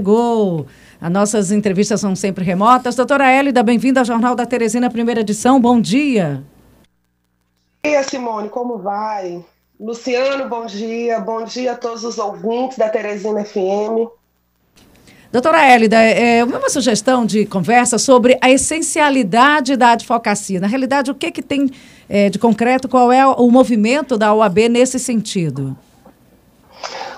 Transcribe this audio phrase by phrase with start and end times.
[0.00, 0.64] Chegou.
[1.00, 2.94] As nossas entrevistas são sempre remotas.
[2.94, 5.60] Doutora Hélida, bem-vinda ao Jornal da Teresina, primeira edição.
[5.60, 6.44] Bom dia.
[7.82, 9.44] Bom dia, Simone, como vai?
[9.80, 11.18] Luciano, bom dia.
[11.18, 14.06] Bom dia a todos os ouvintes da Teresina FM.
[15.32, 20.60] Doutora Hélida, é, é uma sugestão de conversa sobre a essencialidade da advocacia.
[20.60, 21.72] Na realidade, o que, que tem
[22.08, 25.76] é, de concreto, qual é o movimento da OAB nesse sentido?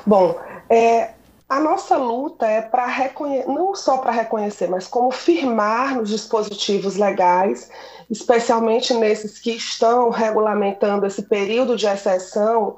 [0.07, 0.35] Bom,
[0.71, 1.11] é,
[1.51, 6.95] a nossa luta é para reconhecer, não só para reconhecer, mas como firmar nos dispositivos
[6.95, 7.69] legais,
[8.09, 12.77] especialmente nesses que estão regulamentando esse período de exceção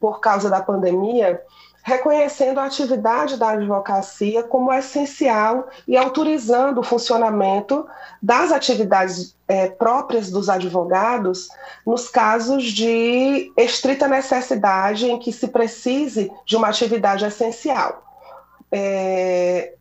[0.00, 1.40] por causa da pandemia,
[1.84, 7.86] reconhecendo a atividade da advocacia como essencial e autorizando o funcionamento
[8.20, 11.48] das atividades é, próprias dos advogados
[11.86, 18.07] nos casos de estrita necessidade em que se precise de uma atividade essencial.
[18.70, 19.74] É,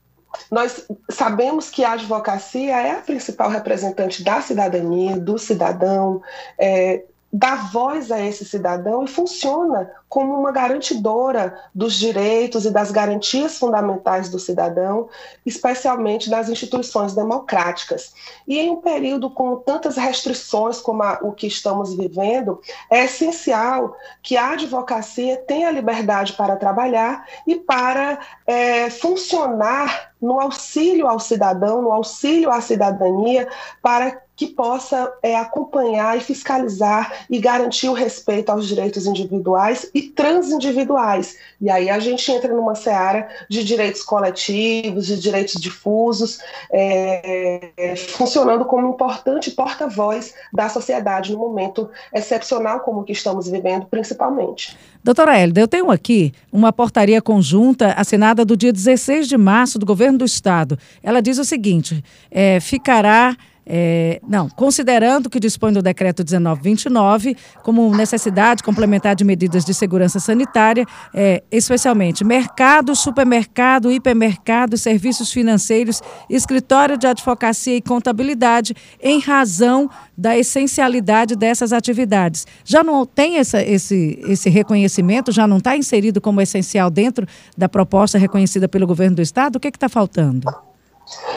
[0.52, 6.22] nós sabemos que a advocacia é a principal representante da cidadania, do cidadão,
[6.58, 7.04] é,
[7.38, 13.60] dá voz a esse cidadão e funciona como uma garantidora dos direitos e das garantias
[13.60, 15.08] fundamentais do cidadão,
[15.46, 18.12] especialmente das instituições democráticas.
[18.48, 23.96] E em um período com tantas restrições como a, o que estamos vivendo, é essencial
[24.24, 31.84] que a advocacia tenha liberdade para trabalhar e para é, funcionar no auxílio ao cidadão,
[31.84, 33.48] no auxílio à cidadania,
[33.82, 40.04] para que possa é, acompanhar e fiscalizar e garantir o respeito aos direitos individuais e
[40.04, 41.36] transindividuais.
[41.60, 46.38] E aí a gente entra numa seara de direitos coletivos, de direitos difusos,
[46.72, 53.50] é, é, funcionando como importante porta-voz da sociedade no momento excepcional como o que estamos
[53.50, 54.78] vivendo, principalmente.
[55.04, 59.86] Doutora Hélida, eu tenho aqui uma portaria conjunta assinada do dia 16 de março do
[59.86, 60.78] governo do estado.
[61.02, 63.36] Ela diz o seguinte: é, ficará
[63.70, 70.20] é, não, considerando que dispõe do decreto 1929 como necessidade complementar de medidas de segurança
[70.20, 79.90] sanitária, é, especialmente mercado, supermercado, hipermercado, serviços financeiros, escritório de advocacia e contabilidade, em razão
[80.18, 82.48] da essencialidade dessas atividades.
[82.64, 87.68] Já não tem essa, esse, esse reconhecimento, já não está inserido como essencial dentro da
[87.68, 89.58] proposta reconhecida pelo governo do Estado?
[89.58, 90.67] O que está faltando?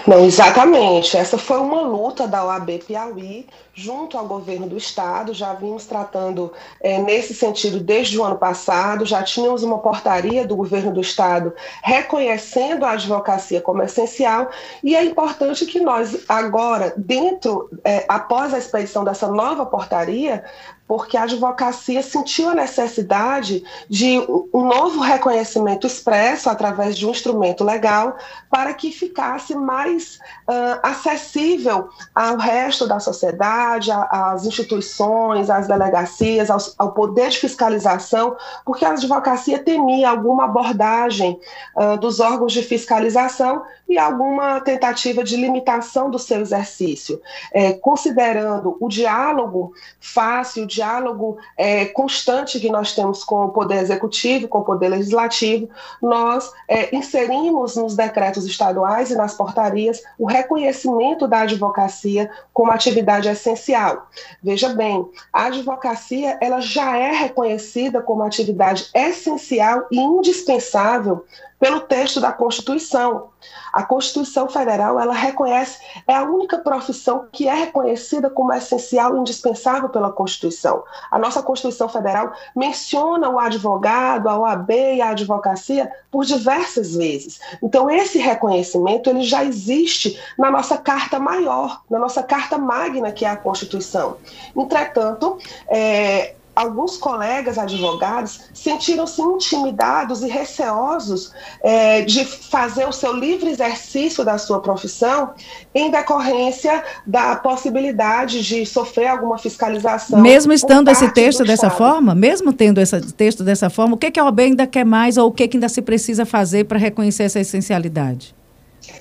[0.06, 1.16] Não, exatamente.
[1.16, 5.32] Essa foi uma luta da OAB Piauí junto ao governo do estado.
[5.32, 9.06] Já vimos tratando é, nesse sentido desde o ano passado.
[9.06, 11.54] Já tínhamos uma portaria do governo do estado
[11.84, 14.50] reconhecendo a advocacia como essencial.
[14.82, 20.44] E é importante que nós agora, dentro, é, após a expedição dessa nova portaria,
[20.90, 24.18] porque a advocacia sentiu a necessidade de
[24.52, 28.16] um novo reconhecimento expresso através de um instrumento legal
[28.50, 30.18] para que ficasse mais
[30.48, 38.36] uh, acessível ao resto da sociedade, às instituições, às delegacias, ao, ao, poder de fiscalização,
[38.66, 41.38] porque a advocacia temia alguma abordagem
[41.76, 47.20] uh, dos órgãos de fiscalização e alguma tentativa de limitação do seu exercício,
[47.52, 53.76] é, considerando o diálogo fácil, o diálogo é, constante que nós temos com o Poder
[53.76, 55.68] Executivo, com o Poder Legislativo,
[56.00, 63.28] nós é, inserimos nos decretos estaduais e nas portarias o reconhecimento da advocacia como atividade
[63.28, 64.08] essencial.
[64.42, 71.24] Veja bem, a advocacia ela já é reconhecida como atividade essencial e indispensável
[71.60, 73.28] pelo texto da Constituição.
[73.72, 75.78] A Constituição Federal, ela reconhece,
[76.08, 80.82] é a única profissão que é reconhecida como essencial e indispensável pela Constituição.
[81.10, 87.40] A nossa Constituição Federal menciona o advogado, a OAB e a advocacia por diversas vezes.
[87.62, 93.24] Então, esse reconhecimento, ele já existe na nossa Carta Maior, na nossa Carta Magna, que
[93.24, 94.16] é a Constituição.
[94.56, 95.38] Entretanto,
[95.68, 101.32] é, alguns colegas advogados sentiram-se intimidados e receosos
[101.62, 105.32] é, de fazer o seu livre exercício da sua profissão
[105.74, 110.20] em decorrência da possibilidade de sofrer alguma fiscalização.
[110.20, 111.78] Mesmo estando esse texto dessa Estado.
[111.78, 115.16] forma, mesmo tendo esse texto dessa forma, o que, que a OAB ainda quer mais
[115.16, 118.34] ou o que, que ainda se precisa fazer para reconhecer essa essencialidade?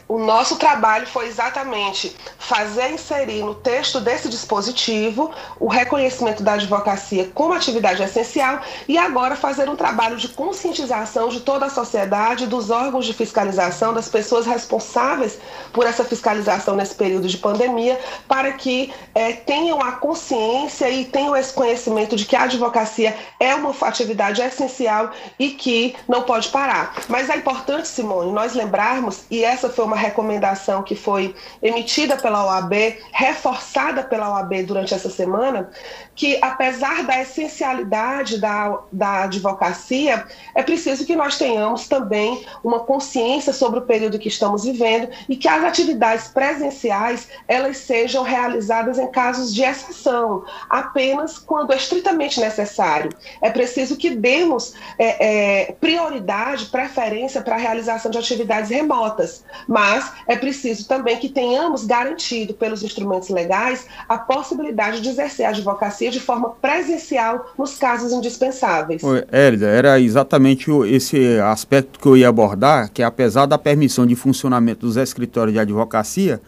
[0.10, 5.30] O nosso trabalho foi exatamente fazer inserir no texto desse dispositivo
[5.60, 11.42] o reconhecimento da advocacia como atividade essencial e agora fazer um trabalho de conscientização de
[11.42, 15.38] toda a sociedade, dos órgãos de fiscalização, das pessoas responsáveis
[15.72, 21.36] por essa fiscalização nesse período de pandemia, para que é, tenham a consciência e tenham
[21.36, 26.96] esse conhecimento de que a advocacia é uma atividade essencial e que não pode parar.
[27.08, 32.46] Mas é importante, Simone, nós lembrarmos, e essa foi uma recomendação que foi emitida pela
[32.46, 35.70] OAB, reforçada pela OAB durante essa semana,
[36.16, 40.26] que apesar da essencialidade da, da advocacia,
[40.56, 45.36] é preciso que nós tenhamos também uma consciência sobre o período que estamos vivendo e
[45.36, 53.12] que as atividades presenciais elas sejam realizadas em casos de exceção, apenas quando estritamente necessário.
[53.42, 59.89] É preciso que demos é, é, prioridade, preferência para a realização de atividades remotas, mas
[60.28, 66.12] é preciso também que tenhamos garantido pelos instrumentos legais a possibilidade de exercer a advocacia
[66.12, 69.04] de forma presencial nos casos indispensáveis.
[69.04, 74.16] Oi, Érida, era exatamente esse aspecto que eu ia abordar, que apesar da permissão de
[74.16, 76.42] funcionamento dos escritórios de advocacia,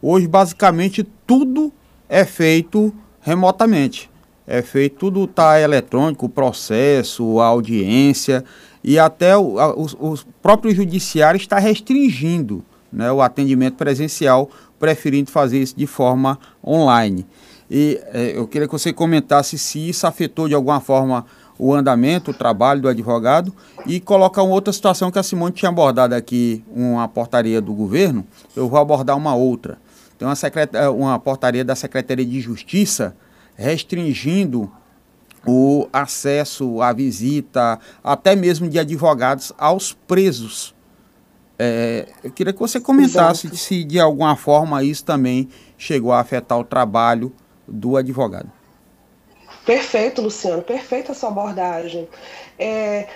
[0.00, 1.72] hoje basicamente tudo
[2.08, 4.10] é feito remotamente.
[4.46, 8.44] É feito, tudo está eletrônico, o processo, a audiência
[8.82, 12.62] e até o, a, o, o próprio judiciário está restringindo
[12.94, 14.48] né, o atendimento presencial,
[14.78, 17.26] preferindo fazer isso de forma online.
[17.70, 21.26] E é, eu queria que você comentasse se isso afetou de alguma forma
[21.58, 23.52] o andamento, o trabalho do advogado
[23.86, 28.26] e colocar uma outra situação que a Simone tinha abordado aqui, uma portaria do governo,
[28.56, 29.78] eu vou abordar uma outra.
[30.18, 30.34] Tem uma,
[30.72, 33.16] é, uma portaria da Secretaria de Justiça
[33.56, 34.70] restringindo
[35.46, 40.73] o acesso à visita, até mesmo de advogados, aos presos
[41.58, 43.56] é, eu queria que você comentasse Exato.
[43.56, 45.48] se de alguma forma isso também
[45.78, 47.32] chegou a afetar o trabalho
[47.66, 48.50] do advogado.
[49.64, 52.08] Perfeito, Luciano, perfeita a sua abordagem.
[52.58, 53.08] É,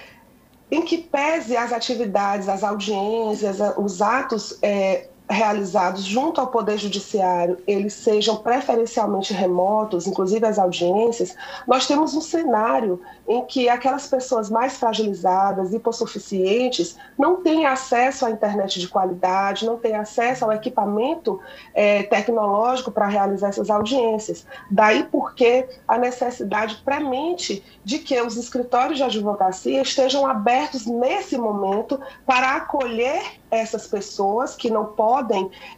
[0.70, 7.58] em que pese as atividades, as audiências, os atos é, realizados junto ao Poder Judiciário,
[7.66, 11.36] eles sejam preferencialmente remotos, inclusive as audiências,
[11.66, 18.30] nós temos um cenário em que aquelas pessoas mais fragilizadas, hipossuficientes, não têm acesso à
[18.30, 21.38] internet de qualidade, não têm acesso ao equipamento
[21.74, 24.46] é, tecnológico para realizar essas audiências.
[24.70, 32.00] Daí porque a necessidade premente de que os escritórios de advocacia estejam abertos nesse momento
[32.24, 35.17] para acolher essas pessoas que não podem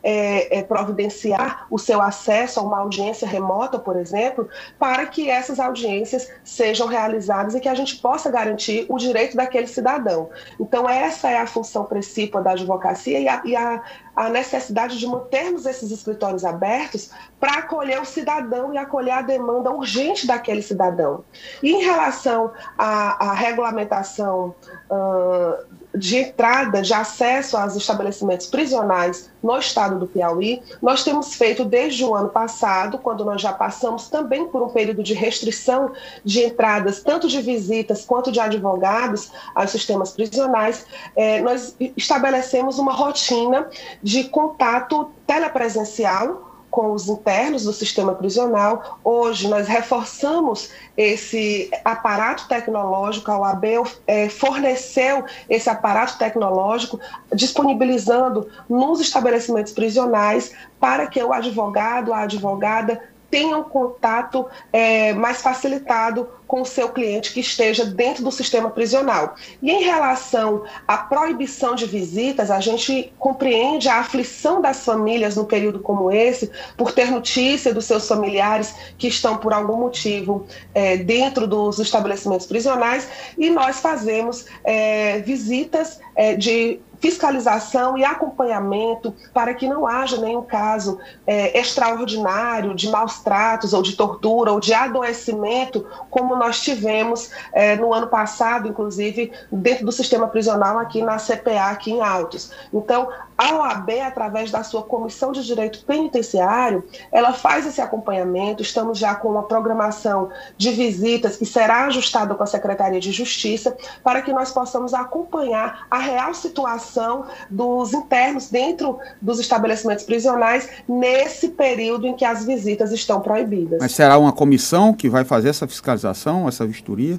[0.03, 4.49] é, é, providenciar o seu acesso a uma audiência remota, por exemplo,
[4.79, 9.67] para que essas audiências sejam realizadas e que a gente possa garantir o direito daquele
[9.67, 10.29] cidadão.
[10.59, 13.83] Então, essa é a função principal da advocacia e a, e a,
[14.21, 19.71] a necessidade de mantermos esses escritórios abertos para acolher o cidadão e acolher a demanda
[19.71, 21.25] urgente daquele cidadão.
[21.63, 24.55] E em relação à, à regulamentação
[24.91, 25.65] uh,
[25.97, 32.05] de entrada, de acesso aos estabelecimentos prisionais no estado do Piauí, nós temos feito desde
[32.05, 35.93] o ano passado, quando nós já passamos também por um período de restrição
[36.25, 42.93] de entradas, tanto de visitas quanto de advogados aos sistemas prisionais, eh, nós estabelecemos uma
[42.93, 43.67] rotina
[44.03, 48.99] de contato telepresencial com os internos do sistema prisional.
[49.03, 53.65] Hoje nós reforçamos esse aparato tecnológico, a OAB
[54.07, 57.01] é, forneceu esse aparato tecnológico,
[57.35, 66.29] disponibilizando nos estabelecimentos prisionais para que o advogado, a advogada tenham contato é, mais facilitado
[66.51, 69.37] com o seu cliente que esteja dentro do sistema prisional.
[69.63, 75.45] E em relação à proibição de visitas, a gente compreende a aflição das famílias no
[75.45, 80.97] período como esse, por ter notícia dos seus familiares que estão por algum motivo é,
[80.97, 83.07] dentro dos estabelecimentos prisionais,
[83.39, 90.43] e nós fazemos é, visitas é, de fiscalização e acompanhamento para que não haja nenhum
[90.43, 97.31] caso é, extraordinário de maus tratos ou de tortura ou de adoecimento, como nós tivemos
[97.53, 102.51] é, no ano passado, inclusive, dentro do sistema prisional aqui na CPA, aqui em Altos.
[102.73, 108.63] Então, a OAB, através da sua Comissão de Direito Penitenciário, ela faz esse acompanhamento.
[108.63, 113.77] Estamos já com uma programação de visitas que será ajustada com a Secretaria de Justiça
[114.05, 121.49] para que nós possamos acompanhar a real situação dos internos dentro dos estabelecimentos prisionais nesse
[121.49, 123.79] período em que as visitas estão proibidas.
[123.81, 127.19] Mas será uma comissão que vai fazer essa fiscalização, essa vistoria?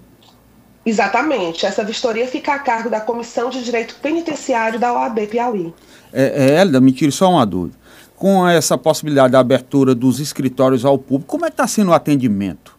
[0.86, 1.66] Exatamente.
[1.66, 5.74] Essa vistoria fica a cargo da Comissão de Direito Penitenciário da OAB Piauí.
[6.12, 7.78] É, é, Elida, me tire só uma dúvida.
[8.16, 11.94] Com essa possibilidade da abertura dos escritórios ao público, como é que está sendo o
[11.94, 12.78] atendimento?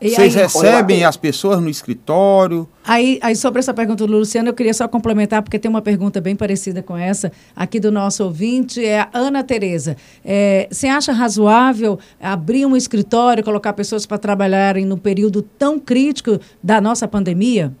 [0.00, 2.68] E Vocês aí, recebem as pessoas no escritório?
[2.84, 6.20] Aí, aí, sobre essa pergunta do Luciano, eu queria só complementar, porque tem uma pergunta
[6.20, 9.96] bem parecida com essa aqui do nosso ouvinte, é a Ana Tereza.
[10.24, 16.38] É, você acha razoável abrir um escritório, colocar pessoas para trabalharem no período tão crítico
[16.62, 17.72] da nossa pandemia?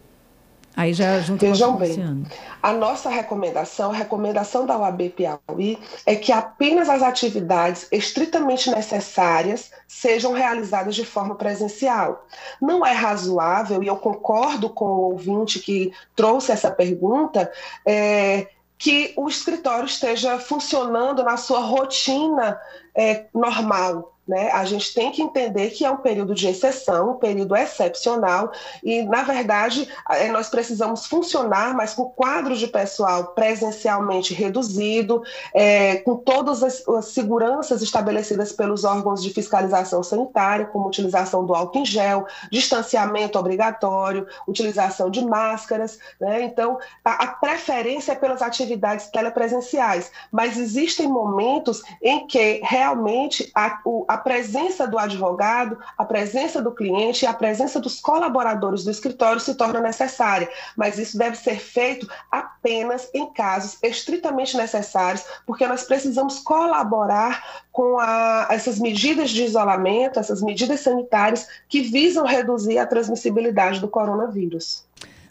[0.76, 2.26] Aí já junto Vejam bem,
[2.60, 9.70] a nossa recomendação, a recomendação da OAB Piauí, é que apenas as atividades estritamente necessárias
[9.86, 12.26] sejam realizadas de forma presencial.
[12.60, 17.50] Não é razoável, e eu concordo com o ouvinte que trouxe essa pergunta,
[17.86, 22.58] é, que o escritório esteja funcionando na sua rotina
[22.94, 24.13] é, normal.
[24.26, 24.50] Né?
[24.52, 28.52] A gente tem que entender que é um período de exceção, um período excepcional,
[28.82, 35.22] e, na verdade, é, nós precisamos funcionar, mas com o quadro de pessoal presencialmente reduzido,
[35.52, 41.54] é, com todas as, as, seguranças estabelecidas pelos órgãos de fiscalização sanitária, como utilização do
[41.54, 45.98] álcool em gel, distanciamento obrigatório, utilização de máscaras.
[46.18, 46.42] Né?
[46.42, 53.80] Então, a, a preferência é pelas atividades telepresenciais, mas existem momentos em que realmente a,
[53.84, 58.90] o, a presença do advogado, a presença do cliente e a presença dos colaboradores do
[58.90, 65.66] escritório se torna necessária, mas isso deve ser feito apenas em casos estritamente necessários, porque
[65.66, 72.78] nós precisamos colaborar com a, essas medidas de isolamento, essas medidas sanitárias que visam reduzir
[72.78, 74.83] a transmissibilidade do coronavírus.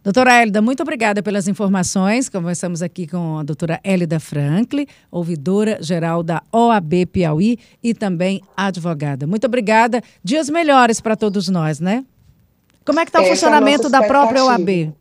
[0.04, 2.28] Doutora Hélida, muito obrigada pelas informações.
[2.28, 9.26] Conversamos aqui com a doutora Hélida Franklin, ouvidora geral da OAB Piauí e também advogada.
[9.26, 10.02] Muito obrigada.
[10.22, 12.04] Dias melhores para todos nós, né?
[12.86, 14.94] Como é que está o é funcionamento é da própria OAB,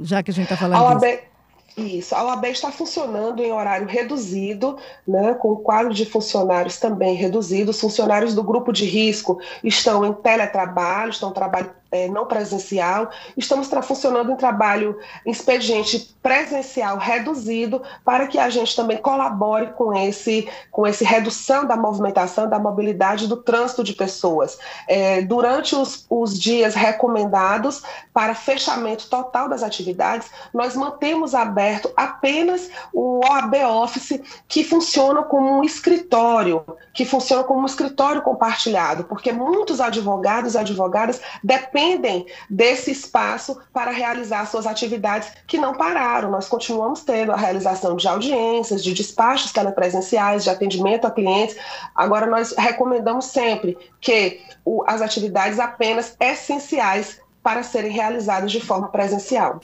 [0.00, 1.28] já que a gente está falando a OAB, disso?
[1.76, 7.14] Isso, a OAB está funcionando em horário reduzido, né, com o quadro de funcionários também
[7.14, 7.70] reduzido.
[7.70, 13.10] Os funcionários do grupo de risco estão em teletrabalho, estão trabalhando é, não presencial.
[13.36, 20.48] Estamos funcionando em trabalho expediente presencial reduzido para que a gente também colabore com esse
[20.70, 24.58] com esse redução da movimentação, da mobilidade do trânsito de pessoas.
[24.86, 32.70] É, durante os, os dias recomendados para fechamento total das atividades, nós mantemos aberto apenas
[32.92, 39.32] o OAB Office, que funciona como um escritório, que funciona como um escritório compartilhado, porque
[39.32, 46.30] muitos advogados e advogadas dependem dependem desse espaço para realizar suas atividades que não pararam.
[46.30, 51.56] Nós continuamos tendo a realização de audiências, de despachos telepresenciais, de atendimento a clientes.
[51.94, 58.88] Agora, nós recomendamos sempre que o, as atividades apenas essenciais para serem realizadas de forma
[58.88, 59.60] presencial.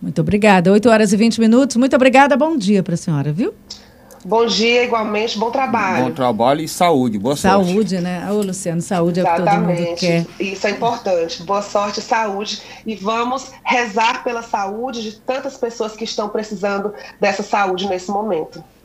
[0.00, 0.70] Muito obrigada.
[0.70, 1.76] 8 horas e 20 minutos.
[1.76, 2.36] Muito obrigada.
[2.36, 3.54] Bom dia para a senhora, viu?
[4.24, 6.06] Bom dia, igualmente, bom trabalho.
[6.06, 7.68] Bom trabalho e saúde, boa sorte.
[7.68, 8.26] Saúde, né?
[8.32, 9.50] Ô, Luciano, saúde Exatamente.
[9.50, 10.44] é o que todo mundo quer.
[10.44, 11.42] Isso é importante.
[11.42, 12.62] Boa sorte, saúde.
[12.86, 18.64] E vamos rezar pela saúde de tantas pessoas que estão precisando dessa saúde nesse momento.